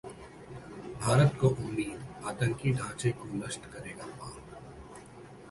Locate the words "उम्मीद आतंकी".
1.47-2.71